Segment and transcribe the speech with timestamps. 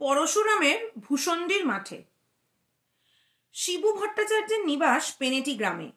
[0.00, 2.04] পরশুরামের ভূষণ্ডির মাঠে।
[3.52, 5.92] শিবু ভট্টাচার্যের নিবাস পেনেটি গ্রামে।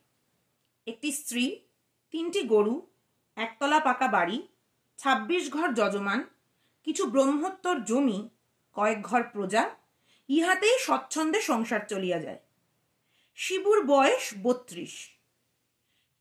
[0.87, 1.59] একটি স্ত্রী,
[2.11, 2.87] তিনটি গরু,
[3.35, 4.47] একতলা পাকা বাড়ি,
[4.97, 6.23] ছাব্বিশ ঘর যজমান,
[6.83, 8.29] কিছু ব্রহ্মোত্তর জমি,
[8.73, 9.75] কয়েক ঘর প্রজা,
[10.29, 12.39] ইহাতেই স্বচ্ছন্দে সংসার চলিয়া যায়।
[13.35, 15.09] শিবুর বয়স বত্রিশ।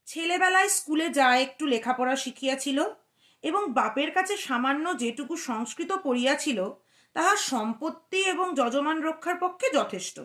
[0.06, 2.84] ছেলেবেলায় স্কুলে যা একটু লেখাপড়া শিখিয়াছিল
[3.42, 6.70] এবং বাপের কাছে সামান্য যেটুকু সংস্কৃত পড়িয়াছিল
[7.12, 10.20] তাহা সম্পত্তি এবং যজমান রক্ষার পক্ষে যথেষ্ট।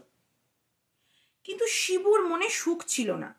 [1.44, 3.36] কিন্তু শিবুর মনে সুখ ছিল না।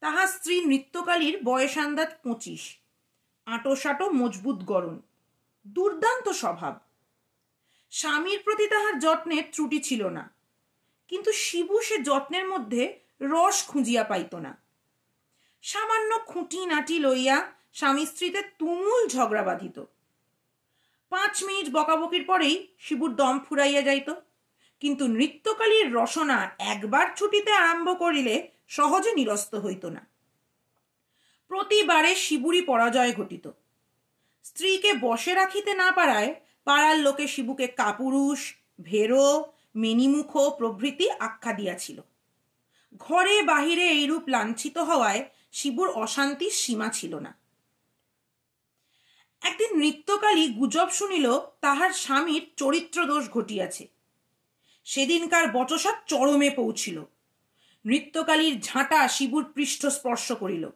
[0.00, 2.78] তাহার স্ত্রী নৃত্যকালীর বয়স আন্দাজ পঁচিশ।
[3.46, 5.00] আঁটো মজবুত গরম
[5.66, 6.80] দুর্দান্ত স্বভাব।
[7.90, 10.34] স্বামীর প্রতি তাহার যত্নের ত্রুটি ছিল না।
[11.08, 14.62] কিন্তু শিবু সে যত্নের মধ্যে রস খুঁজিয়া পাইত না।
[15.62, 19.84] সামান্য খুঁটি নাটি লইয়া স্বামী স্ত্রীতে তুমুল ঝগড়া বাঁধিত।
[21.10, 24.10] পাঁচ মিনিট বকাবকির পরেই শিবুর দম ফুরাইয়া যাইত।
[24.80, 30.06] কিন্তু নৃত্যকালীর রসনা একবার ছুটিতে আরম্ভ করিলে সহজে নিরস্ত হইত না।
[31.48, 33.50] প্রতিবারে শিবুরই পরাজয় ঘটিত।
[34.44, 36.34] স্ত্রীকে বসে রাখিতে না পারায়
[36.64, 42.00] পাড়ার লোকে শিবুকে কাপুরুষ, ভেরো, মেনিমুখ প্রভৃতি আখ্যা দিয়াছিল।
[42.96, 47.39] ঘরে বাহিরে এইরূপ লাঞ্ছিত হওয়ায় শিবুর অশান্তির সীমা ছিল না।
[49.42, 53.88] একদিন নৃত্যকালী গুজব শুনিল তাহার স্বামীর চরিত্র দোষ ঘটিয়াছে।
[54.84, 57.04] সেদিনকার বচসা চরমে পৌঁছিল।
[57.84, 60.68] নৃত্যকালীর ঝাঁটা শিবুর পৃষ্ঠ স্পর্শ করিল।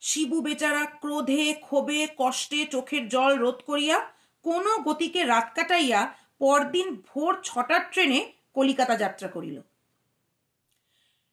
[0.00, 7.32] শিবু বেচারা ক্রোধে, ক্ষোভে, কষ্টে চোখের জল রোধ করিয়া কোনো গতিকে রাত কাটাইয়া পরদিন ভোর
[7.42, 9.60] ছটার ট্রেনে কলিকাতা যাত্রা করিল।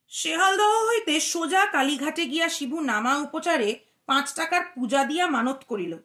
[0.10, 5.98] শেহালদহ হইতে সোজা কালীঘাটে গিয়া শিবু নামা উপচারে পাঁচ টাকার পূজা দিয়া মানত করিল।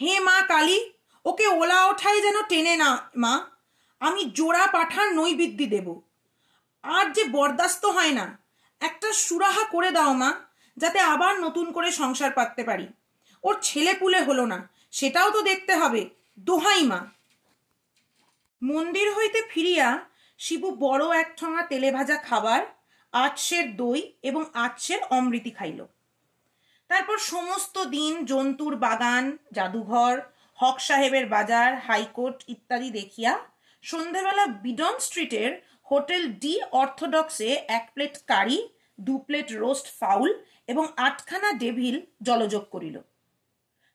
[0.00, 0.90] হে মা কালী,
[1.24, 3.46] ওকে ওলা ওঠাই যেন টেনে না, মা।
[4.00, 6.00] আমি জোড়া পাঠার নৈবিদ্যি দেব।
[6.82, 8.38] আর যে বরদাস্ত হয় না,
[8.80, 10.34] একটা সুরাহা করে দাও মা,
[10.76, 12.88] যাতে আবার নতুন করে সংসার পাততে পারি।
[13.42, 17.06] ওর ছেলে পুলে হলো না, সেটাও তো দেখতে হবে। দোহাই মা।
[18.62, 20.00] মন্দির হইতে ফিরিয়া
[20.38, 22.66] শিবু বড় এক ঠোঙা তেলে ভাজা খাবার
[23.12, 25.86] আটশের দই এবং আটশের অমৃতি খাইল।
[26.92, 30.20] তারপর সমস্ত দিন জন্তুর বাগান, জাদুঘর,
[30.54, 33.38] হক সাহেবের বাজার, হাইকোর্ট ইত্যাদি দেখিয়া
[33.82, 38.68] সন্ধেবেলা বিডন স্ট্রিটের হোটেল ডি অর্থোডক্সে এক প্লেট কারি,
[39.00, 43.00] দু প্লেট রোস্ট ফাউল এবং আটখানা ডেভিল জলযোগ করিল।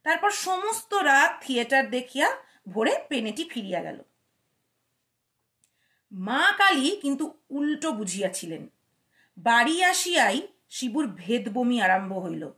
[0.04, 2.36] তারপর সমস্ত রাত থিয়েটার দেখিয়া
[2.70, 4.04] ভোরে পেনেটি ফিরিয়া গেল।
[6.12, 8.70] মা কালী কিন্তু উল্টো বুঝিয়াছিলেন।
[9.38, 12.52] বাড়ি আসিয়াই শিবুর ভেদ বমি আরম্ভ হইল।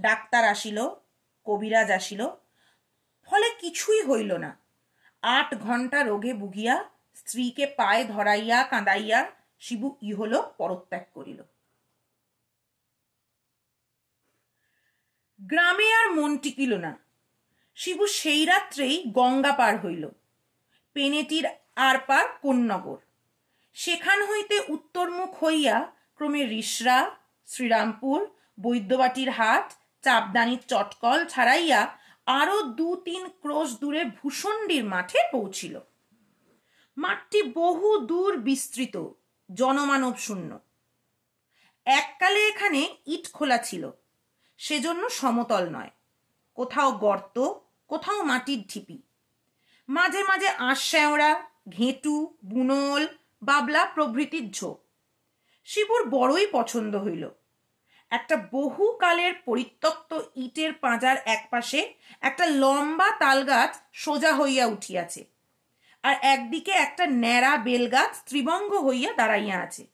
[0.00, 0.88] ডাক্তার আসিল,
[1.44, 2.28] কবিরাজ আসিল।
[3.24, 4.58] ফলে কিছুই হইল না।
[5.22, 11.42] আট ঘণ্টা রোগে ভুগিয়া স্ত্রীকে পায়ে ধরাইয়া কাঁদাইয়া শিবু ইহলোক পরত্যাগ করিল।
[15.40, 16.96] গ্রামে আর মন টিকিল না।
[17.74, 20.08] শিবু সেই রাত্রেই গঙ্গা পার হইল।
[20.92, 22.96] পেনেটির আর পার কোন্নগর।
[23.72, 27.10] সেখান হইতে উত্তরমুখ হইয়া ক্রমে রিসরা,
[27.46, 28.26] শ্রীরামপুর,
[28.60, 29.72] বৈদ্যবাটির হাট
[30.02, 35.80] চাপদানির চটকল ছাড়াইয়া আরও দু তিন ক্রোশ দূরে ভূষণ্ডির মাঠে পৌঁছিল।
[36.96, 39.08] মাঠটি বহু দূর বিস্তৃত,
[39.54, 40.58] জনমানব শূন্য।
[41.84, 43.90] এককালে এখানে ইট খোলা ছিল,
[44.58, 45.90] সেজন্য সমতল নয়।
[46.54, 47.52] কোথাও গর্ত,
[47.88, 49.02] কোথাও মাটির ঢিপি।
[49.88, 53.06] মাঝে মাঝে আঁশশ্যাওড়া ঘেঁটু, বুনল,
[53.42, 54.78] বাবলা প্রভৃতির ঝোপ।
[55.64, 57.28] শিবুর বড়ই পছন্দ হইল।
[58.10, 65.24] একটা বহুকালের পরিত্যক্ত ইটের পাঁজার একপাশে একটা লম্বা তালগাছ সোজা হইয়া উঠিয়াছে
[66.02, 69.86] আর একদিকে একটা ন্যাড়া বেলগাছ ত্রিভঙ্গ হইয়া দাঁড়াইয়া আছে।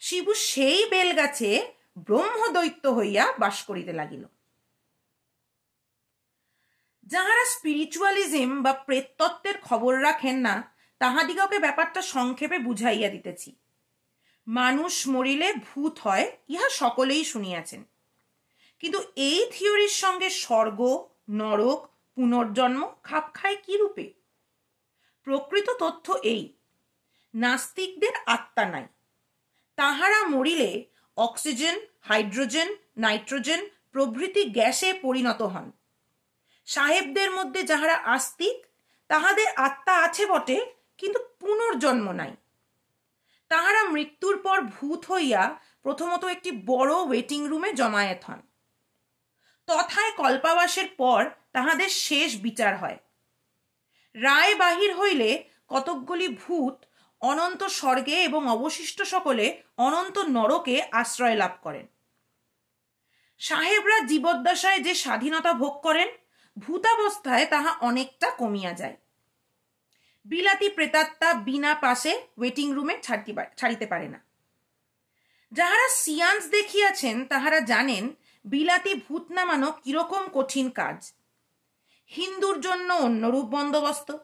[0.00, 4.24] শিবু সেই বেলগাছে ব্রহ্মদৈত্য হইয়া বাস করিতে লাগিল।
[7.02, 13.56] যাহারা স্পিরিচুয়ালিজম বা প্রেতত্ত্বের খবর রাখেন না, তাহাদিগকে ব্যাপারটা সংক্ষেপে বুঝাইয়া দিতেছি।
[14.46, 17.84] মানুষ মরিলে ভূত হয়, ইহা সকলেই শুনিয়াছেন।
[18.78, 24.12] কিন্তু এই থিওরির সঙ্গে স্বর্গ, নরক, পুনর্জন্ম, খাপ খায় কি রূপে?
[25.22, 26.52] প্রকৃত তথ্য এই,
[27.34, 28.86] নাস্তিকদের আত্মা নাই।
[29.76, 30.84] তাহারা মরিলে
[31.16, 35.72] অক্সিজেন, হাইড্রোজেন, নাইট্রোজেন প্রভৃতি গ্যাসে পরিণত হন।
[36.66, 38.66] সাহেবদের মধ্যে যাহারা আস্তিক,
[39.08, 42.36] তাহাদের আত্মা আছে বটে, কিন্তু পুনর্জন্ম নাই।
[43.48, 48.40] তাহারা মৃত্যুর পর ভূত হইয়া প্রথমত একটি বড় ওয়েটিং রুমে জমায়েত হন।
[49.66, 52.98] তথায় কল্পাবাসের পর তাহাদের শেষ বিচার হয়।
[54.14, 56.84] রায় বাহির হইলে কতকগুলি ভূত
[57.20, 61.86] অনন্ত স্বর্গে এবং অবশিষ্ট সকলে অনন্ত নরকে আশ্রয় লাভ করেন।
[63.38, 66.08] সাহেবরা জীবদ্দশায় যে স্বাধীনতা ভোগ করেন,
[66.58, 68.96] ভূতাবস্থায় তাহা অনেকটা কমিয়া যায়।
[70.26, 72.98] বিলাতি প্রেতাত্মা বিনা পাশে ওয়েটিং রুমে
[73.56, 74.24] ছাড়িতে পারে না।
[75.52, 78.14] যাহারা সিয়ান্স দেখিয়াছেন, তাহারা জানেন
[78.46, 81.12] বিলাতি ভূত নামানো কীরকম কঠিন কাজ।
[82.06, 84.16] হিন্দুর জন্য অন্যরূপ বন্দোবস্ত।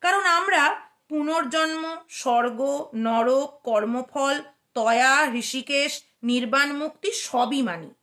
[0.00, 4.40] কারণ আমরা পুনর্জন্ম, স্বর্গ, নরক, কর্মফল,
[4.74, 7.94] তয়া, ঋষিকেশ, নির্বাণ, মুক্তি সবই মানি।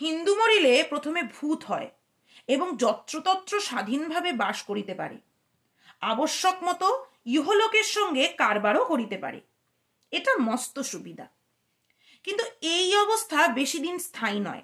[0.00, 1.90] হিন্দু মরিলে প্রথমে ভূত হয়
[2.46, 5.27] এবং যত্রতত্র স্বাধীনভাবে বাস করিতে পারে।
[6.00, 9.40] আবশ্যক মতো ইহলোকের সঙ্গে কারবারও করিতে পারে।
[10.10, 11.26] এটা মস্ত সুবিধা।
[12.24, 14.62] কিন্তু এই অবস্থা বেশি দিন স্থায়ী নয়।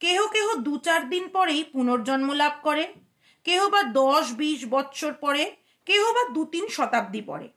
[0.00, 2.92] কেহ কেহ দু চার দিন পরেই পুনর্জন্ম লাভ করে,
[3.44, 5.56] কেহ বা দশ বিশ বৎসর পরে,
[5.86, 7.48] কেহ বা দু তিন শতাব্দী পরে।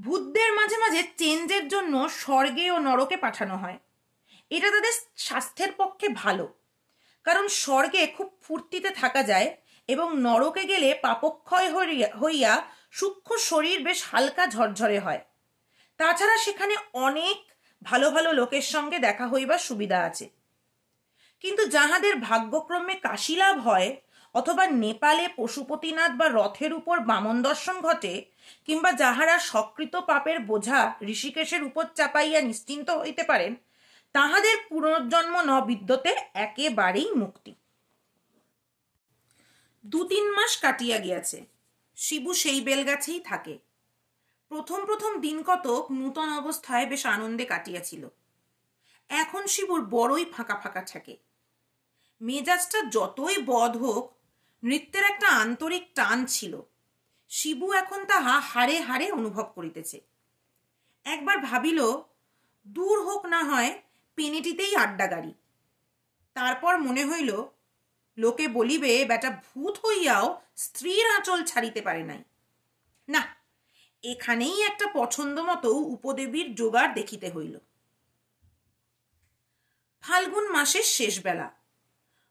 [0.00, 3.78] ভূতদের মাঝে মাঝে চেঞ্জের জন্য স্বর্গে ও নরকে পাঠানো হয়।
[4.50, 6.54] এটা তাদের স্বাস্থ্যের পক্ষে ভালো।
[7.24, 9.56] কারণ স্বর্গে খুব ফুর্তিতে থাকা যায়
[9.88, 11.68] এবং নরকে গেলে পাপক্ষয়
[12.22, 15.20] হইয়া সূক্ষ্ম শরীর বেশ হালকা ঝরঝরে হয়।
[15.96, 17.36] তাছাড়া সেখানে অনেক
[17.82, 20.30] ভালো ভালো লোকের সঙ্গে দেখা হইবার সুবিধা আছে।
[21.40, 23.96] কিন্তু যাহাদের ভাগ্যক্রমে কাশি লাভ হয়,
[24.34, 28.24] অথবা নেপালে পশুপতিনাথ বা রথের উপর বামন দর্শন ঘটে,
[28.66, 33.54] কিংবা যাহারা সকৃত পাপের বোঝা ঋষিকেশের উপর চাপাইয়া নিশ্চিন্ত হইতে পারেন,
[34.12, 37.54] তাহাদের পুনর্জন্ম ন বিদ্যতে একেবারেই মুক্তি।
[39.88, 41.46] দু তিন মাস কাটিয়া গিয়াছে।
[41.96, 43.58] শিবু সেই বেলগাছেই থাকে।
[44.48, 48.08] প্রথম প্রথম দিন কতক নূতন অবস্থায় বেশ আনন্দে কাটিয়াছিল।
[49.08, 51.16] এখন শিবুর বড়ই ফাঁকা ফাঁকা থাকে।
[52.20, 54.16] মেজাজটা যতই বধ হোক,
[54.62, 56.60] নৃত্যের একটা আন্তরিক টান ছিল।
[57.28, 60.00] শিবু এখন তাহা হারে হারে অনুভব করিতেছে।
[61.04, 61.82] একবার ভাবিল,
[62.68, 63.82] দূর হোক না হয়,
[64.16, 65.34] পেনেটিতেই আড্ডা গাড়ি।
[66.34, 67.44] তারপর মনে হইল
[68.18, 72.24] লোকে বলিবে, বেটা, ভূত হইয়াও স্ত্রীর আঁচল ছাড়িতে পারে নাই।
[73.08, 73.22] না,
[74.02, 77.58] এখানেই একটা পছন্দ মতো উপদেবীর জোগাড় দেখিতে হইল।
[80.00, 81.50] ফাল্গুন মাসের শেষ বেলা।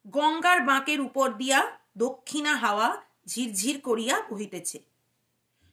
[0.08, 4.80] গঙ্গার বাঁকের উপর দিয়া দক্ষিণা হাওয়া ঝিরঝির করিয়া বহিতেছে।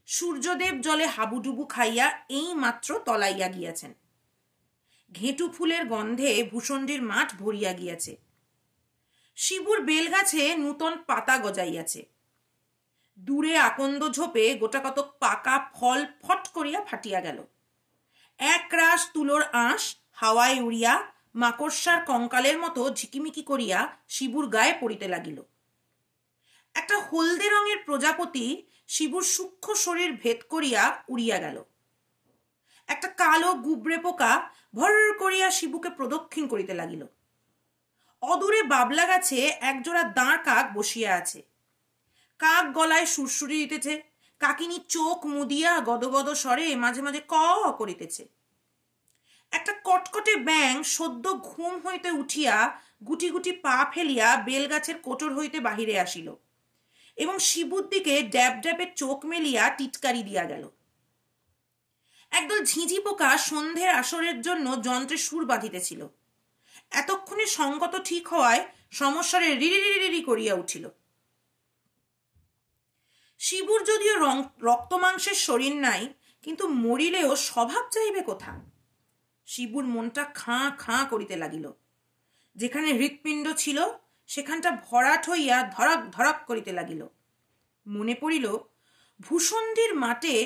[0.06, 3.94] সূর্যদেব জলে হাবুডুবু খাইয়া এই মাত্র তলাইয়া গিয়াছেন।
[5.12, 8.23] ঘেঁটু ফুলের গন্ধে ভূষণ্ডির মাঠ ভরিয়া গিয়াছে।
[9.36, 12.06] শিবুর বেলগাছে নূতন পাতা গজাইয়াছে।
[13.18, 17.44] দূরে আকন্দ ঝোপে গোটা কতক পাকা ফল ফট করিয়া ফাটিয়া গেল।
[18.38, 25.42] এক রাস তুলোর আঁশ হাওয়ায় উড়িয়া মাকড়সার কঙ্কালের মতো ঝিকিমিকি করিয়া শিবুর গায়ে পড়িতে লাগিল।
[26.74, 31.64] একটা হলদে রঙের প্রজাপতি শিবুর সূক্ষ্ম শরীর ভেদ করিয়া উড়িয়া গেল।
[32.86, 37.06] একটা কালো গুবরে পোকা ভর করিয়া শিবুকে প্রদক্ষিণ করিতে লাগিল।
[38.32, 41.40] অদূরে বাবলা গাছে একজোড়া দাঁড় কাক বসিয়া আছে।
[42.40, 43.94] কাক গলায় সুরসুরি দিতেছে,
[44.40, 47.34] কাকিনী চোখ মুদিয়া গদগদ স্বরে মাঝে মাঝে ক
[47.78, 48.22] করিতেছে।
[49.52, 52.54] একটা কটকটে ব্যাং সদ্য ঘুম হইতে উঠিয়া
[53.06, 56.28] গুটি গুটি পা ফেলিয়া বেলগাছের কোটর হইতে বাহিরে আসিল
[57.18, 60.64] এবং শিবুর দিকে ড্যাব ড্যাবের চোখ মেলিয়া টিটকারি দিয়া গেল।
[62.32, 66.00] একদল ঝিঁঝি পোকা সন্ধ্যের আসরের জন্য যন্ত্রে সুর বাঁধিতেছিল।
[67.00, 70.84] এতক্ষণে সঙ্গত ঠিক হওয়ায় সমস্যারে রিরি করিয়া উঠিল।
[73.40, 74.14] শিবুর যদিও
[74.60, 76.02] রক্ত মাংসের শরীর নাই,
[76.44, 78.52] কিন্তু মরিলেও স্বভাব চাইবে কোথা?
[79.46, 81.66] শিবুর মনটা খাঁ খাঁ করিতে লাগিল।
[82.56, 83.78] যেখানে হৃৎপিণ্ড ছিল,
[84.26, 87.02] সেখানটা ভরাট হইয়া ধরক ধরক করিতে লাগিল।
[87.86, 88.46] মনে পড়িল
[89.20, 90.36] ভূষণ্ডির মাঠে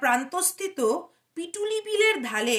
[0.00, 0.78] প্রান্তস্থিত
[1.36, 2.58] পিটুলি বিলের ধালে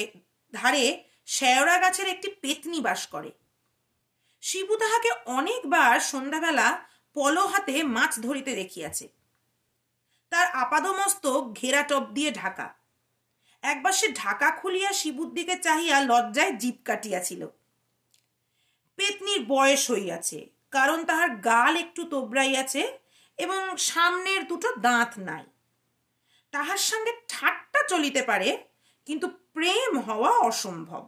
[0.52, 0.84] ধারে
[1.28, 3.30] শেওড়া গাছের একটি পেতনি বাস করে।
[4.42, 9.08] শিবু তাহাকে অনেকবার সন্ধ্যাবেলা পল হাতে মাছ ধরিতে দেখিয়াছে।
[10.30, 12.74] তার আপাদমস্তক ঘেরা টপ দিয়ে ঢাকা।
[13.62, 17.46] একবার সে ঢাকা খুলিয়া শিবুর দিকে চাহিয়া লজ্জায় জিপ কাটিয়াছিল।
[18.96, 20.38] পেতনির বয়স হইয়াছে,
[20.70, 22.98] কারণ তাহার গাল একটু তোবড়াইয়াছে
[23.38, 25.44] এবং সামনের দুটো দাঁত নাই।
[26.50, 28.64] তাহার সঙ্গে ঠাট্টা চলিতে পারে,
[29.06, 31.02] কিন্তু প্রেম হওয়া অসম্ভব।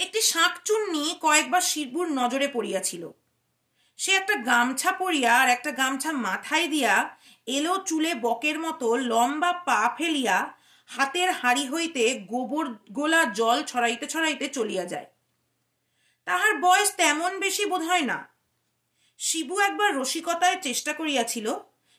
[0.00, 3.02] একটি শাঁকচুন্নি কয়েকবার শিবুর নজরে পড়িয়াছিল।
[3.98, 6.94] সে একটা গামছা পরিয়া আর একটা গামছা মাথায় দিয়া
[7.46, 10.36] এলো চুলে বকের মতো লম্বা পা ফেলিয়া
[10.86, 15.08] হাতের হাড়ি হইতে গোবর গোলা জল ছড়াইতে ছড়াইতে চলিয়া যায়।
[16.26, 18.18] তাহার বয়স তেমন বেশি বোধ হয় না।
[19.18, 21.46] শিবু একবার রসিকতায় চেষ্টা করিয়াছিল,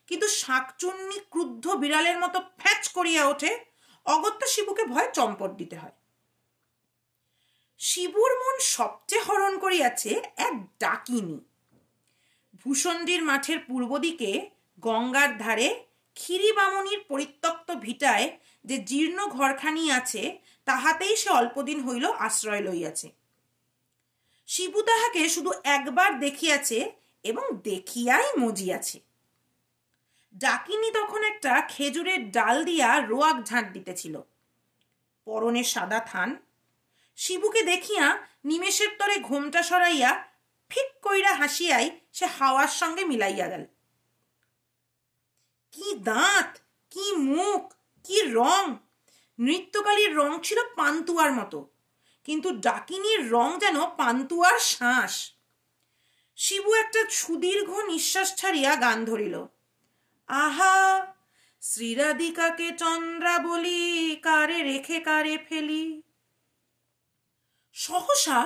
[0.07, 3.51] কিন্তু শাকচুন্নি ক্রুদ্ধ বিড়ালের মতো ফ্যাচ করিয়া ওঠে,
[4.05, 5.95] অগত্যা শিবুকে ভয় চম্পট দিতে হয়।
[7.81, 11.39] শিবুর মন সবচেয়ে হরণ করিয়াছে এক ডাকিনী।
[12.65, 15.85] ভূষণ্ডির মাঠের পূর্ব দিকে গঙ্গার ধারে
[16.15, 23.11] ক্ষিরি বামনির পরিত্যক্ত ভিটায় যে জীর্ণ ঘরখানি আছে, তাহাতেই সে অল্পদিন হইল আশ্রয় লইয়াছে।
[24.47, 26.91] শিবু তাহাকে শুধু একবার দেখিয়াছে
[27.23, 28.99] এবং দেখিয়াই মজিয়াছে।
[30.35, 34.21] ডাকিনি তখন একটা খেজুরের ডাল দিয়া রোয়াক ঝাঁট দিতেছিল।
[35.25, 36.29] পরনে সাদা থান
[37.15, 40.23] শিবুকে দেখিয়া নিমেষের তরে ঘোমটা সরাইয়া
[40.69, 43.65] ফিক কইরা হাসিয়াই সে হাওয়ার সঙ্গে মিলাইয়া গেল।
[45.71, 46.57] কি দাঁত,
[46.89, 48.75] কি মুখ, কি রং!
[49.39, 51.69] নৃত্যকালীর রং ছিল পান্তুয়ার মতো,
[52.23, 55.31] কিন্তু ডাকিনীর রং যেন পান্তুয়ার শ্বাস
[56.35, 59.45] শিবু একটা সুদীর্ঘ নিঃশ্বাস ছাড়িয়া গান ধরিল।
[60.27, 61.07] আহা,
[61.61, 66.00] শ্রীরাধিকাকে চন্দ্রা বলি, কারে রেখে কারে ফেলি?
[68.21, 68.41] সহসা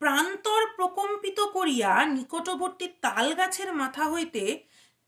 [0.00, 4.42] প্রান্তর প্রকম্পিত করিয়া নিকটবর্তী তাল গাছের মাথা হইতে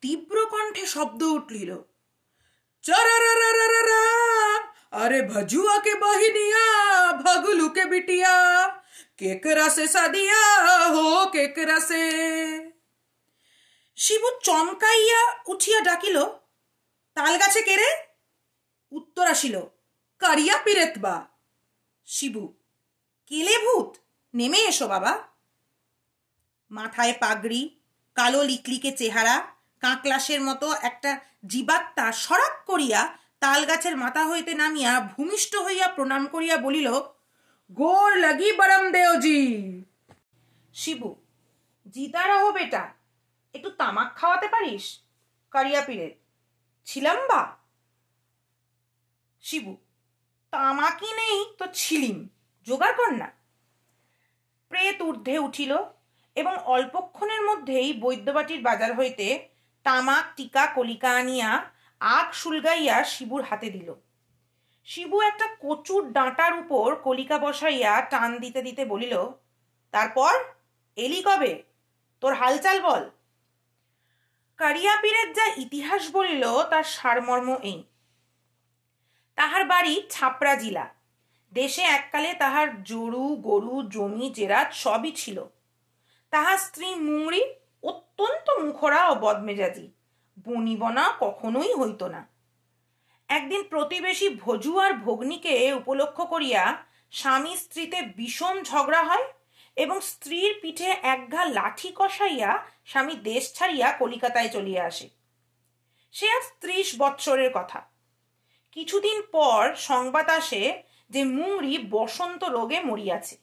[0.03, 1.71] তীব্র কণ্ঠে শব্দ উঠলিল
[4.95, 6.67] আরে ভজুয়াকে বাহিনিয়া
[7.25, 8.35] ভগলুকে বিটিয়া
[9.19, 10.43] কেকরা সে সাদিয়া
[10.95, 12.05] হো কেকরা সে
[13.99, 16.17] শিবু চমকাইয়া উঠিয়া ডাকিল
[17.17, 17.89] তাল গাছে কেড়ে
[18.93, 19.57] উত্তর আসিল
[20.21, 21.17] কারিয়া পিরেত বা
[22.09, 22.45] শিবু
[23.31, 23.91] কেলে ভূত?
[24.35, 25.13] নেমে এসো বাবা।
[26.71, 27.63] মাথায় পাগড়ি,
[28.17, 29.37] কালো লিকলিকে চেহারা,
[29.81, 31.11] কাঁকলাসের মতো একটা
[31.47, 33.01] জীবাত্মা সরাক করিয়া
[33.41, 36.89] তাল গাছের মাথা হইতে নামিয়া ভূমিষ্ঠ হইয়া প্রণাম করিয়া বলিল,
[37.71, 39.43] গোর লাগি বরম দেওজি।
[40.75, 41.11] শিবু
[41.95, 42.83] জিতা রহো বেটা,
[43.55, 44.85] একটু তামাক খাওয়াতে পারিস?
[45.51, 46.13] কারিয়া পীরের।
[46.87, 47.43] ছিলাম বা?
[49.43, 49.73] শিবু,
[50.53, 52.19] তামাকই নেই তো ছিলিম।
[52.67, 53.33] জোগাড় কর না।
[54.69, 55.77] প্রেত ঊর্ধ্বে উঠিল
[56.35, 59.49] এবং অল্পক্ষণের মধ্যেই বৈদ্যবাটির বাজার হইতে
[59.83, 61.71] তামাক, টিকা, কলিকা আনিয়া
[62.01, 63.95] আখ সুলগাইয়া শিবুর হাতে দিল।
[64.85, 69.27] শিবু একটা কচুর ডাঁটার উপর কলিকা বসাইয়া টান দিতে দিতে বলিল,
[69.91, 70.33] তারপর?
[70.97, 71.63] এলি কবে?
[72.21, 73.11] তোর হালচাল বল।
[74.57, 77.85] কারিয়া পীরের যা ইতিহাস বলিল, তার সারমর্ম এই।
[79.35, 80.96] তাহার বাড়ি ছাপড়া জিলা।
[81.53, 85.45] দেশে এককালে তাহার জরু, গরু, জমি, জেরাত সবই ছিল।
[86.31, 87.43] তাহার স্ত্রী মুংড়ি
[87.83, 89.93] অত্যন্ত মুখরা ও বদমেজাজি,
[90.45, 92.29] বনিবনা কখনোই হইত না।
[93.29, 99.25] একদিন প্রতিবেশী ভজু আর ভগ্নিকে উপলক্ষ করিয়া স্বামী স্ত্রীতে বিষম ঝগড়া হয়
[99.77, 105.09] এবং স্ত্রীর পিঠে একঘা লাঠি কষাইয়া স্বামী দেশ ছাড়িয়া কলিকাতায় চলিয়া আসে।
[106.13, 107.83] সে আজ ত্রিশ বৎসরের কথা।
[108.73, 113.37] কিছুদিন পর সংবাদ আসে যে মুংরি বসন্ত রোগে মরিয়াছে।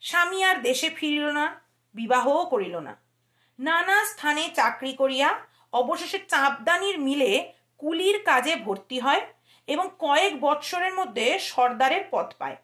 [0.00, 1.60] স্বামী আর দেশে ফিরিল না,
[1.94, 2.96] বিবাহও করিল না।
[3.58, 5.40] নানা স্থানে চাকরি করিয়া
[5.72, 9.26] অবশেষে চাপদানির মিলে কুলির কাজে ভর্তি হয়
[9.66, 12.56] এবং কয়েক বৎসরের মধ্যে সর্দারের পথ পায়।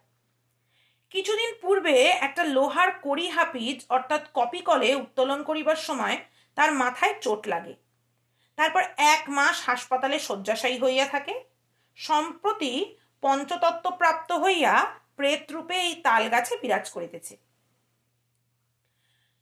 [1.10, 6.18] কিছুদিন পূর্বে একটা লোহার কড়ি হাফিজ অর্থাৎ কপি কলে উত্তোলন করিবার সময়
[6.54, 7.74] তার মাথায় চোট লাগে।
[8.56, 11.44] তারপর এক মাস হাসপাতালে শয্যাশায়ী হইয়া থাকে।
[11.96, 14.72] সম্প্রতি পঞ্চতত্ত্ব প্রাপ্ত হইয়া
[15.18, 17.34] প্রেতরূপে এই তাল গাছে বিরাজ করিতেছে।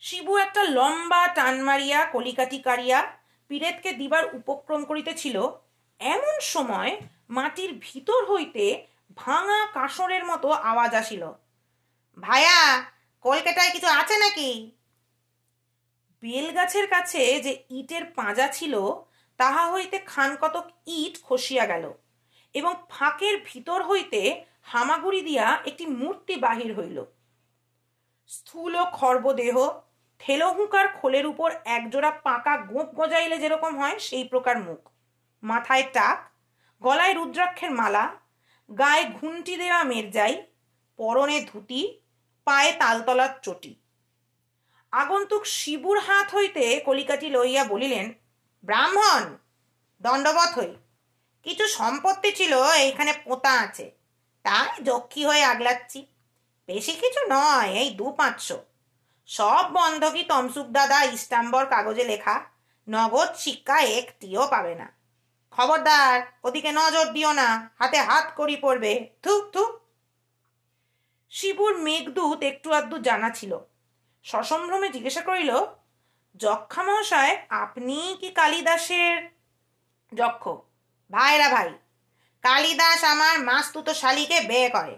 [0.02, 2.98] শিবু একটা লম্বা টান মারিয়া কলিকাটি কারিয়া
[3.50, 5.36] পীরেতকে দিবার উপক্রম করিতেছিল,
[6.00, 6.92] এমন সময়
[7.36, 8.64] মাটির ভিতর হইতে
[9.16, 11.22] ভাঙা কাঁসরের মতো আওয়াজ আসিল,
[12.18, 12.60] ভায়া,
[13.24, 14.50] কলকাতায় কিছু আছে নাকি?
[16.22, 18.74] বেল গাছের কাছে যে ইটের পাঁজা ছিল,
[19.40, 20.66] তাহা হইতে খানকতক
[20.98, 21.84] ইট খসিয়া গেল।
[22.54, 27.04] এবং ফাঁকের ভিতর হইতে হামাগুড়ি দিয়া একটি মূর্তি বাহির হইল।
[28.28, 29.68] স্থূল খর্বদেহ,
[30.18, 34.88] থেলোহুকার খোলের উপর একজোড়া পাকা গোঁপ গজাইলে যেরকম হয়, সেই প্রকার মুখ।
[35.42, 36.18] মাথায় টাক,
[36.80, 38.16] গলায় রুদ্রাক্ষের মালা,
[38.78, 40.46] গায়ে ঘুন্টি দেওয়া মেরজাই,
[40.96, 42.00] পরনে ধুতি,
[42.44, 43.74] পায়ে তালতলার চটি।
[44.92, 48.12] আগন্তুক শিবুর হাত হইতে কলিকাটি লইয়া বলিলেন,
[48.62, 49.22] ব্রাহ্মণ
[50.00, 50.74] দণ্ডবত হই।
[51.42, 53.90] কিছু সম্পত্তি ছিল এইখানে পোতা আছে।
[54.42, 56.06] তাই যক্ষী হয়ে আগলাচ্ছি।
[56.66, 58.64] বেশি কিছু নয়, এই দু পাঁচশো।
[59.26, 62.44] সব বন্ধকি তমসুক দাদা ইস্টাম্বর কাগজে লেখা।
[62.88, 64.92] নগদ শিক্ষা একটিও পাবে না।
[65.50, 69.82] খবরদার, ওদিকে নজর দিও না, হাতে হাত করি পড়বে। থুক থুক
[71.30, 73.58] শিবুর মেঘদূত একটু আধটু জানা ছিল।
[74.22, 75.56] সসম্ভ্রমে জিজ্ঞাসা করিল,
[76.36, 79.30] যক্ষা মহাশয়, আপনি কি কালিদাসের
[80.14, 80.48] যক্ষ?
[81.12, 81.70] ভাইরা ভাই,
[82.44, 84.94] কালিদাস আমার মাস্তুতো শালিকে বিয়ে করে।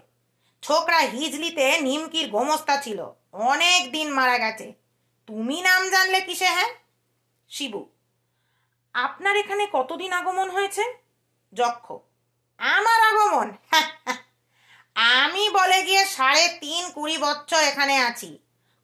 [0.63, 2.99] ছোকরা হিজলিতে নিমকির গোমস্তা ছিল,
[3.51, 4.67] অনেক দিন মারা গেছে।
[5.27, 6.71] তুমি নাম জানলে কিসে হ্যাঁ?
[7.49, 7.81] শিবু,
[8.95, 10.83] আপনার এখানে কতদিন আগমন হয়েছে?
[11.53, 11.85] যক্ষ,
[12.59, 13.47] আমার আগমন?
[15.17, 18.31] আমি বলে গিয়ে সাড়ে তিন কুড়ি বছর এখানে আছি।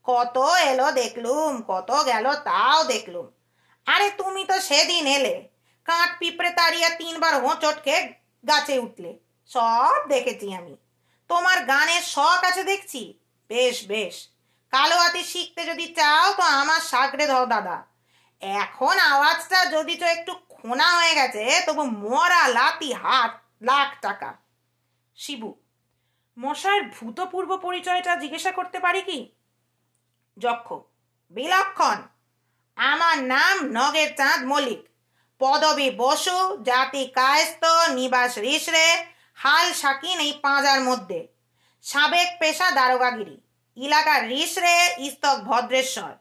[0.07, 0.37] কত
[0.71, 3.27] এলো দেখলুম, কত গেল তাও দেখলুম।
[3.87, 5.35] আরে তুমি তো সেদিন এলে
[5.85, 8.13] কাঠ পিঁপড়ে তাড়িয়ে তিনবার হোঁচটকে
[8.47, 10.77] গাছে উঠলে। সব দেখেছি আমি।
[11.27, 13.19] তোমার গানের শখ আছে দেখছি?
[13.47, 14.27] বেশ বেশ।
[14.71, 17.83] কালো হাতি শিখতে যদি চাও তো আমার সাগরে ধর, দাদা।
[18.41, 24.33] এখন আওয়াজটা যদি তো একটু খোনা হয়ে গেছে, তবু মরা লাতি হাত, লাখ টাকা।
[25.15, 25.55] শিবু
[26.39, 29.31] মশার ভূতপূর্ব পরিচয়টা জিজ্ঞাসা করতে পারি কি?
[30.37, 30.73] যক্ষ,
[31.29, 31.97] বিলক্ষণ।
[32.75, 34.90] আমার নাম নগের চাঁদ মল্লিক।
[35.41, 39.05] পদবী বসু, জাতি কায়স্ত নিবাস রিসরে,
[39.35, 41.27] হাল সাকিন এই পাঁজার মধ্যে।
[41.81, 43.41] সাবেক পেশা দারোগাগিরি
[43.75, 46.11] এলাকার রিসরে ইস্তক ভদ্রেশ্বর।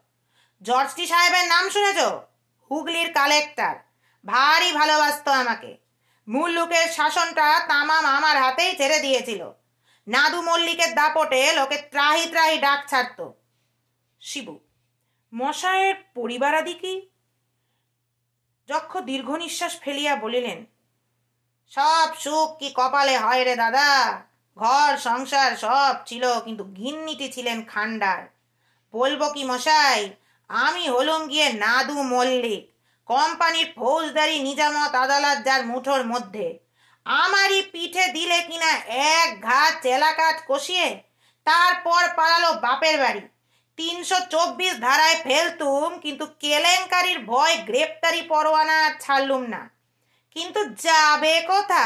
[0.62, 1.98] জর্জটি সাহেবের নাম শুনেছ?
[2.70, 3.74] হুগলির কালেক্টর।
[4.26, 5.78] ভারী ভালোবাসত আমাকে।
[6.28, 9.50] মুল্লুকের শাসনটা তামাম আমার হাতেই ছেড়ে দিয়েছিল।
[10.08, 13.30] নাদু মল্লিকের দাপটে লোকে ত্রাহি ত্রাহি ডাক ছাড়ত।
[14.20, 14.60] শিবু,
[15.34, 17.09] মশায়ের পরিবারাদি কি?
[18.70, 20.58] যক্ষ দীর্ঘ নিঃশ্বাস ফেলিয়া বলিলেন,
[21.72, 23.88] সব সুখ কি কপালে হয় রে দাদা?
[24.56, 28.20] ঘর, সংসার সব ছিল, কিন্তু গিন্নিটি ছিলেন খান্ডার
[28.94, 30.00] বলব কি মশাই,
[30.50, 32.64] আমি হলুম গিয়ে নাদু মল্লিক,
[33.08, 36.46] কোম্পানির ফৌজদারি নিজামত আদালত যার মুঠোর মধ্যে।
[37.06, 38.70] আমারই পিঠে দিলে কিনা
[39.14, 40.88] এক ঘাট চেলাকাট কষিয়ে,
[41.46, 43.22] তারপর পালালো বাপের বাড়ি।
[43.80, 49.62] তিনশো চব্বিশ ধারায় ফেলতুম, কিন্তু কেলেঙ্কারির ভয় গ্রেপ্তারি পরোয়ানা ছাড়লুম না।
[50.36, 51.84] কিন্তু যাবে কোথা?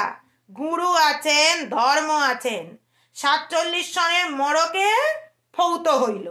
[0.50, 2.64] গুরু আছেন, ধর্ম আছেন।
[3.16, 4.88] সাতচল্লিশ সনের মরকে
[5.56, 6.28] ফৌত হইল।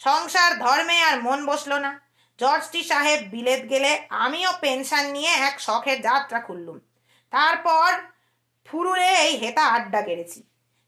[0.00, 1.92] সংসার, ধর্মে আর মন বসল না।
[2.38, 3.90] জর্জটি সাহেব বিলেত গেলে
[4.24, 6.78] আমিও পেনশন নিয়ে এক শখের যাত্রা খুললুম
[7.32, 7.88] তারপর
[8.68, 10.40] ফুরুরে এই হেতা আড্ডা গেড়েছি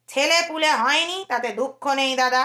[0.09, 2.45] ছেলে পুলে হয়নি, তাতে দুঃখ নেই দাদা।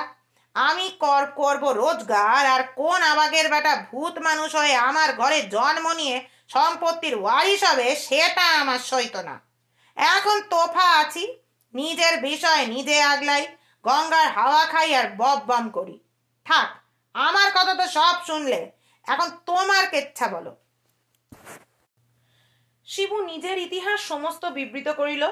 [0.55, 6.17] আমি কর, করব রোজগার, আর কোন আবাগের বেটা ভূত মানুষ হয়ে আমার ঘরে জন্ম নিয়ে
[6.49, 9.35] সম্পত্তির ওয়ারিশ হবে সেটা আমার সইত না।
[9.97, 11.23] এখন তোফা আছি,
[11.73, 13.43] নিজের বিষয় নিজে আগলাই,
[13.85, 15.95] গঙ্গার হাওয়া খাই আর বব বম করি।
[16.45, 16.69] থাক,
[17.15, 18.59] আমার কথা তো সব শুনলে,
[19.07, 20.51] এখন তোমার কেচ্ছা বলো।
[22.87, 25.23] শিবু নিজের ইতিহাস সমস্ত বিবৃত করিল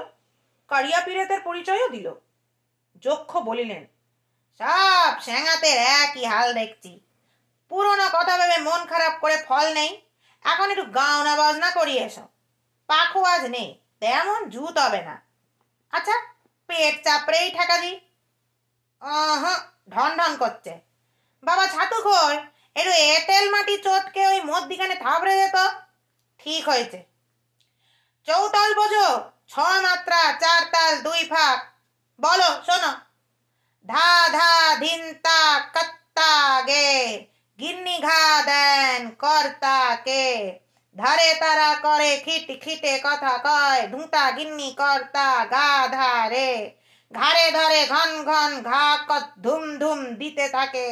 [0.72, 2.08] কারিয়া পীরেতের পরিচয়ও দিল।
[3.04, 3.84] যক্ষ বলিলেন
[4.60, 6.92] সব স্যাঙাতের একই হাল দেখছি।
[7.72, 9.92] পুরোনো কথা ভেবে মন খারাপ করে ফল নেই।
[10.46, 12.26] এখন একটু গাওনা বাজনা করি এসো।
[12.90, 13.70] পাখু আজ নেই,
[14.02, 15.16] তেমন জুত হবে না।
[15.94, 16.16] আচ্ছা
[16.70, 17.92] পেট চাপড়েই ঠেকা দি।
[19.94, 20.74] ঢন ঢন করছে।
[21.44, 22.34] বাবা, ছাতু খোর
[22.80, 25.58] একটু এঁটেল মাটি চটকে ওই মধ্যিখানে থাবড়ে যেত
[26.40, 27.00] ঠিক হয়েছে।
[28.28, 29.08] চৌতাল বোঝো
[29.52, 29.54] ছ
[29.86, 31.60] মাত্রা চার তাল দুই ফাঁক।
[32.20, 32.92] বলো, শোনো।
[33.90, 34.52] ধা ধা
[35.74, 36.34] কত্তা
[36.68, 36.90] গে
[37.60, 40.26] গিন্নি ঘা দেন কর্তা কে
[40.96, 46.52] ধারে তারা করে খিট খিটে কথা কয় ধুঁতা গিন্নি কর্তা গা ধারে
[47.12, 50.90] ঘাড়ে ধরে ঘন ঘন ঘা কত ধুম ধুম দিতে থাকে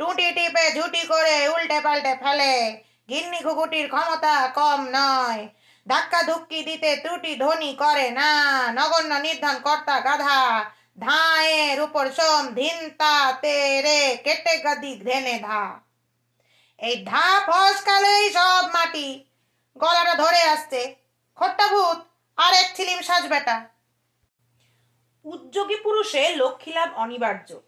[0.00, 2.54] টুটি টিপে ঝুটি করে উল্টে পাল্টে ফেলে
[3.10, 5.40] গিন্নি ঘুঘুটির ক্ষমতা কম নয়
[5.86, 8.30] ধাক্কা ধুক্কি দিতে ত্রুটি ধ্বনি করে না
[8.76, 10.38] নগণ্য নির্ধন কর্তা গাধা
[10.98, 15.80] ধাঁয়ের উপর সোম ধিনতা তেরে কেটে গদি ধেনে ধা।
[16.78, 19.24] এই ধা ফসকালেই সব মাটি
[19.76, 20.94] গলাটা ধরে আসছে।
[21.34, 21.98] খট্টা ভূত
[22.36, 23.68] আর এক ছিলিম সাজ বেটা।
[25.24, 27.60] উদ্যোগী পুরুষে লক্ষ্মীলাভ অনিবার্য।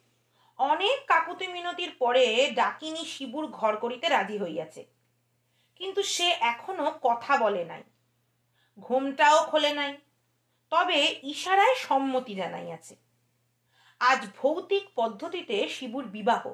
[0.59, 4.85] অনেক কাকুতি মিনতির পরে ডাকিনী শিবুর ঘর করিতে রাজি হইয়াছে।
[5.77, 7.83] কিন্তু সে এখনও কথা বলে নাই।
[8.79, 9.97] ঘুমটাও খোলে নাই।
[10.71, 13.04] তবে ইশারায় সম্মতি জানাইয়াছে।
[14.01, 16.45] আজ ভৌতিক পদ্ধতিতে শিবুর বিবাহ।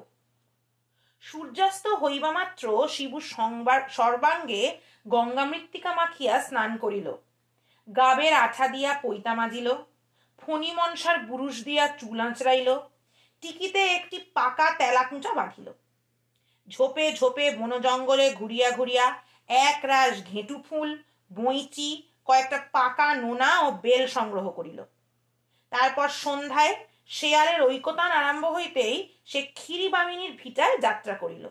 [1.23, 3.19] সূর্যাস্ত হইবা মাত্র শিবু
[3.97, 4.61] সর্বাঙ্গে
[5.07, 7.07] গঙ্গা মৃত্তিকা মাখিয়া স্নান করিল।
[7.87, 9.67] গাবের আঠা দিয়া পৈতা মাজিল।
[10.41, 12.69] ফণি মনসার বুরুষ দিয়া চুল আঁচড়াইল।
[13.43, 15.67] টিকিতে একটি পাকা তেলাকুঁচা বাঁধিল।
[16.67, 19.05] ঝোপে ঝোপে বন জঙ্গলে ঘুরিয়া ঘুরিয়া
[19.49, 20.89] এক রাস ঘেঁটু ফুল
[21.31, 21.89] বইচি
[22.27, 24.79] কয়েকটা পাকা নোনা ও বেল সংগ্রহ করিল।
[25.71, 26.73] তারপর সন্ধ্যায়
[27.17, 28.95] শেয়ালের ঐকতান আরম্ভ হইতেই
[29.31, 31.45] সে ক্ষীরিবামিনীর ভিটায় যাত্রা করিল।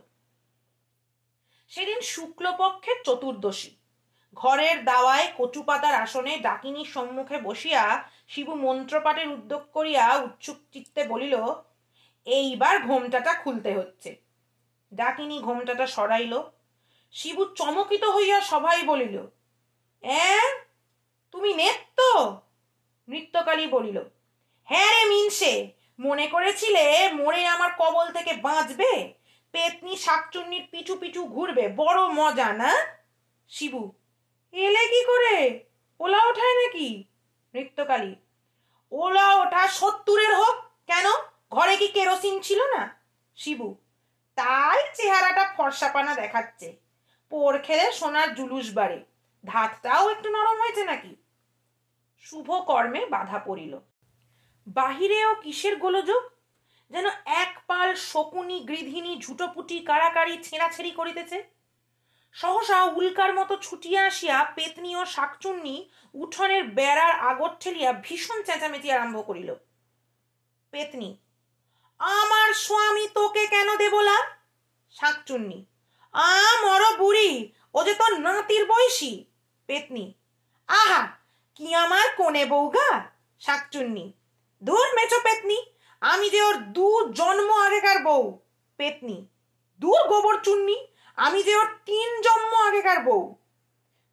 [1.72, 3.70] সেদিন শুক্লপক্ষের চতুর্দশী।
[4.36, 7.82] ঘরের দাওয়ায় কচুপাতার আসনে ডাকিনীর সম্মুখে বসিয়া
[8.28, 11.34] শিবু মন্ত্রপাঠের উদ্যোগ করিয়া উৎসুক চিত্তে বলিল,
[12.26, 14.10] এইবার ঘোমটাটা খুলতে হচ্ছে।
[14.92, 16.34] ডাকিনী ঘোমটাটা সরাইল।
[17.14, 19.16] শিবু চমকিত হইয়া সবাই বলিল
[20.04, 20.24] এ
[21.34, 21.98] তুমি নেত্য
[23.08, 23.98] নৃত্যকালী বলিল
[24.70, 25.52] হ্যাঁ রে মিনসে,
[25.98, 26.84] মনে করেছিলে
[27.20, 28.92] মোড়ে আমার কবল থেকে বাঁচবে?
[29.54, 32.72] পেতনি শাকচুন্নির পিছু পিছু ঘুরবে, বড় মজা না?
[33.50, 33.82] শিবু,
[34.54, 35.36] এলে কি করে?
[36.00, 36.88] ওলা ওঠায় নাকি?
[37.54, 38.12] নৃত্যকালী,
[38.92, 40.56] ওলা ওঠা সত্তরের হোক,
[40.86, 41.06] কেন?
[41.54, 42.82] ঘরে কি কেরোসিন ছিল না?
[43.36, 43.68] শিবু,
[44.38, 46.68] তাই চেহারাটা ফর্সাপানা দেখাচ্ছে।
[47.32, 48.98] পোর খেলে সোনার জুলুস বাড়ে,
[49.44, 51.12] ধাতটাও একটু নরম হয়েছে নাকি?
[52.26, 53.74] শুভ কর্মে বাধা পড়িল।
[54.66, 56.22] বাহিরেও কিসের গোলযোগ?
[56.90, 61.44] যেন এক পাল শকুনি গৃধিনী ঝুটোপুটি কাড়াকাড়ি ছেঁড়াছেড়ি করিতেছে?
[62.32, 69.26] সহসা উল্কার মতো ছুটিয়া আসিয়া পেতনি ও শাকচুন্নি উঠোনের বেড়ার আগর ঠেলিয়া ভীষণ চেঁচামেচি আরম্ভ
[69.26, 69.54] করিল।
[70.70, 71.16] পেতনি,
[72.00, 74.16] আমার স্বামী তোকে কেন দেবলা
[74.90, 75.66] শাকচুন্নি
[76.12, 76.30] আ
[76.62, 79.24] মর বুড়ি, ও যে তোর নাতির বয়সী?
[79.66, 80.14] পেতনি,
[80.68, 81.08] আহা,
[81.54, 84.12] কি আমার কোনে বউগা শাকচুন্নি
[84.62, 85.58] দূর মেচো পেতনি।
[86.00, 88.38] আমি যে ওর দু জন্ম আগেকার বউ,
[88.78, 89.26] পেতনি।
[89.80, 93.34] দূর গোবর চুন্নি, আমি যে ওর তিন জন্ম আগেকার বউ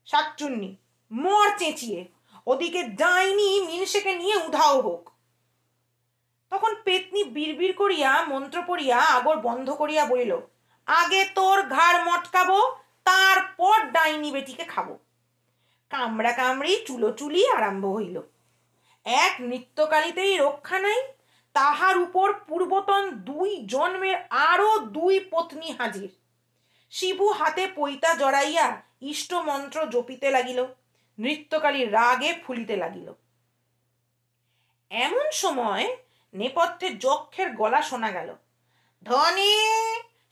[0.07, 0.75] সাত শাকচুন্নি
[1.11, 2.05] মর চেঁচিয়ে,
[2.45, 5.09] ওদিকে যায়নি মিনসেকে নিয়ে উধাও হোক।
[6.49, 10.31] তখন পেতনি বিড়বিড় করিয়া, মন্ত্র পড়িয়া আগর বন্ধ করিয়া বলিল,
[10.85, 12.59] আগে তোর ঘাড় মটকাবো,
[13.03, 14.97] তারপর ডাইনি বেটিকে খাব।
[15.89, 18.21] কামড়া কামড়ি চুলো চুলি আরম্ভ হইল।
[19.07, 20.99] এক নৃত্যকালীতেই রক্ষা নাই,
[21.55, 24.17] তাহার উপর পূর্বতন দুই জন্মের
[24.49, 26.09] আরও দুই পত্নী হাজির।
[26.93, 28.67] শিবু হাতে পৈতা জড়াইয়া
[29.11, 30.59] ইষ্ট মন্ত্র জপিতে লাগিল,
[31.17, 33.07] নৃত্যকালী রাগে ফুলিতে লাগিল।
[34.91, 35.85] এমন সময়
[36.33, 38.29] নেপথ্যে যক্ষের গলা শোনা গেল,
[39.05, 39.55] ধনী,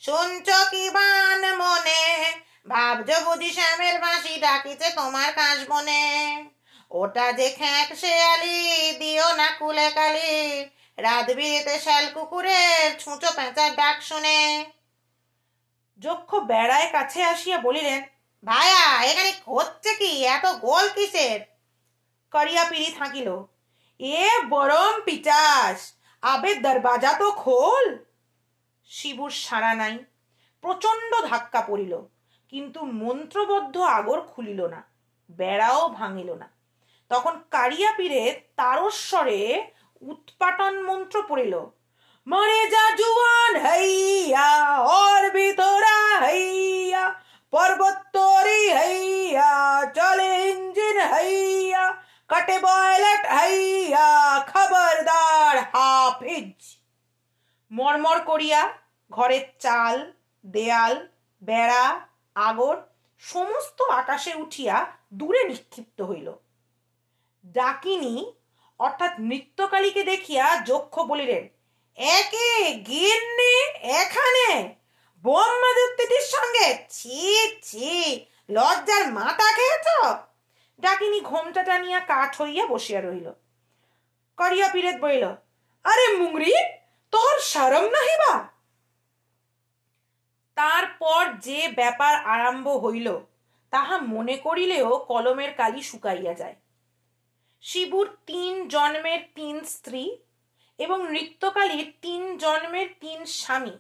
[0.03, 2.03] শুনছ কি বান মনে?
[2.67, 6.03] ভাবছ বুঝি শ্যামের বাঁশি ডাকিছে তোমার কাশ বনে?
[6.91, 8.59] ওটা যে খ্যাঁক শেয়ালি,
[8.99, 10.33] দিও না কুলে কালি।
[10.97, 14.39] রাত বিরেতে শাল কুকুরের, ছুঁচো পেঁচার ডাক শুনে।
[15.99, 18.01] যক্ষ বেড়ায় কাছে আসিয়া বলিলেন,
[18.43, 20.11] ভায়া, এখানে হচ্ছে কি?
[20.35, 21.39] এত গোল কিসের?
[22.33, 23.27] করিয়া পিড়ি থাকিল।
[24.19, 25.79] এ বরম পিচাস
[26.23, 27.85] আবে দরবাজা তো খোল।
[28.89, 29.95] শিবুর সাড়া নাই
[30.63, 31.93] প্রচণ্ড ধাক্কা পড়িল,
[32.51, 34.81] কিন্তু মন্ত্রবদ্ধ আগর খুলিল না,
[35.29, 36.47] বেড়াও ভাঙিল না।
[37.11, 38.21] তখন কারিয়া পীরে
[38.59, 39.41] তারস্বরে
[40.11, 41.53] উৎপাটন মন্ত্র পড়িল,
[42.27, 44.49] মরে যা জুয়ান হইয়া,
[44.99, 47.03] ওর ভিতরা হইয়া
[47.53, 49.51] পর্বতরি হইয়া
[49.97, 51.83] চলে ইঞ্জিন হইয়া,
[52.29, 54.07] কাটে বয়লেট হইয়া,
[54.51, 56.57] খবরদার হাফিজ।
[57.71, 58.61] মরমর করিয়া
[59.11, 59.95] ঘরের চাল,
[60.45, 60.93] দেয়াল,
[61.41, 61.85] বেড়া,
[62.35, 62.75] আগর
[63.23, 64.75] সমস্ত আকাশে উঠিয়া
[65.13, 66.27] দূরে নিক্ষিপ্ত হইল।
[67.45, 68.33] ডাকিনী
[68.79, 71.47] অর্থাৎ নৃত্যকালীকে দেখিয়া যক্ষ বলিলেন,
[71.95, 74.75] একে গিন্নি, এখানে।
[75.23, 79.87] ব্রহ্মদত্তিটির সঙ্গে ছি ছি, লজ্জার মাথা খেয়েছ?
[80.79, 83.31] ডাকিনী ঘোমটা টানিয়া কাঠ হইয়া বসিয়া রহিল।
[84.37, 85.23] করিয়া পিরেত বইল
[85.83, 86.53] আরে মুংরি,
[87.11, 88.47] তোর সরম নাহি বা?
[90.55, 93.19] তারপর যে ব্যাপার আরম্ভ হইল,
[93.69, 96.55] তাহা মনে করিলেও কলমের কালি শুকাইয়া যায়।
[97.65, 100.03] শিবুর তিন জন্মের তিন স্ত্রী
[100.79, 103.75] এবং নৃত্যকালীর তিন জন্মের তিন স্বামী।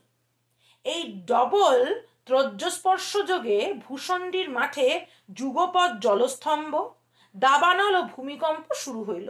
[0.85, 1.79] এই ডবল
[2.25, 4.87] ত্রজ্জস্পর্শ যোগে ভূষণ্ডির মাঠে
[5.33, 6.73] যুগপদ জলস্তম্ভ,
[7.35, 9.29] দাবানল ও ভূমিকম্প শুরু হইল।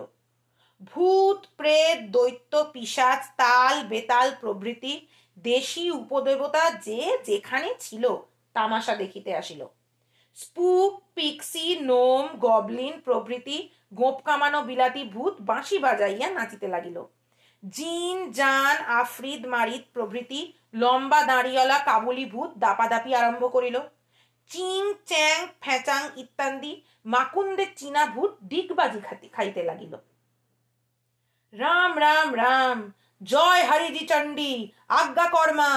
[0.82, 4.94] ভূত, প্রেত, দৈত্য পিসাচ তাল, বেতাল প্রভৃতি
[5.38, 8.04] দেশি উপদেবতা যে যেখানে ছিল
[8.54, 9.62] তামাশা দেখিতে আসিল।
[10.38, 13.58] স্পুক, পিক্সি, নোম, গবলিন প্রভৃতি
[14.00, 16.98] গোপ কামানো বিলাতি ভূত বাঁশি বাজাইয়া নাচিতে লাগিল।
[17.64, 20.42] জিন, জান, আফরিদ, মারিদ প্রভৃতি
[20.82, 23.78] লম্বা দাঁড়িয়ালা কাবুলি ভূত দাপাদাপি আরম্ভ করিল।
[24.52, 26.74] চিং, চ্যাং, ফ্যাচাং ইত্যাদি
[27.14, 29.00] মাকুন্দের চীনা ভূত ডিগবাজি
[29.36, 29.94] খাইতে লাগিল।
[31.54, 32.78] রাম রাম রাম,
[33.22, 34.54] জয় হরিজি চণ্ডী,
[35.00, 35.72] আজ্ঞা কর্মা,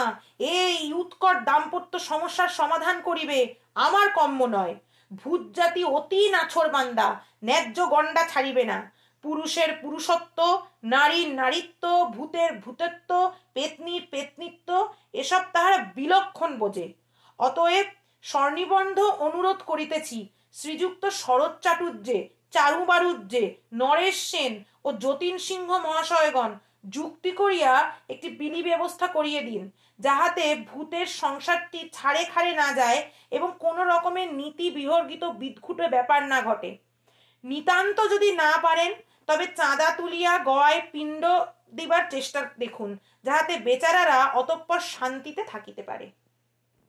[0.59, 3.39] এই উৎকট দাম্পত্য সমস্যার সমাধান করিবে
[3.87, 4.75] আমার কম্ম নয়।
[5.11, 7.09] ভূত জাতি অতি নাছর বান্দা,
[7.45, 8.79] ন্যায্য গণ্ডা ছাড়িবে না।
[9.25, 10.39] পুরুষের পুরুষত্ব
[10.85, 13.11] নারীর নারীত্ব, ভূতের ভূতত্ব
[13.55, 14.69] পেতনির পেতনিত্ব,
[15.13, 16.87] এসব তাহারা বিলক্ষণ বোঝে।
[17.39, 17.87] অতএব
[18.23, 22.19] স্বর্ণিবন্ধ অনুরোধ করিতেছি, শ্রীযুক্ত শরৎ চাটুর্যে,
[22.51, 24.53] চারুবারুজ্যে, নরেশ সেন
[24.85, 26.51] ও যতীন সিংহ মহাশয়গণ,
[26.91, 27.73] যুক্তি করিয়া
[28.09, 29.63] একটি বিলি ব্যবস্থা করিয়ে দিন।
[30.01, 36.39] যাহাতে ভূতের সংসারটি ছাড়ে খাড়ে না যায় এবং কোনো রকমের নীতি বিহর্গিত বিদঘুটে ব্যাপার না
[36.43, 36.71] ঘটে।
[37.45, 38.91] নিতান্ত যদি না পারেন,
[39.27, 41.23] তবে চাঁদা তুলিয়া গয় পিণ্ড
[41.75, 42.91] দিবার চেষ্টা দেখুন,
[43.25, 46.07] যাহাতে বেচারারা অতঃপর শান্তিতে থাকিতে পারে।